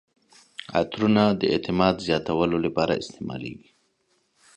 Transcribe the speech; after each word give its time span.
عطرونه 0.79 1.23
د 1.39 1.41
اعتماد 1.53 1.95
زیاتولو 2.07 2.57
لپاره 2.65 2.93
استعمالیږي. 3.01 3.69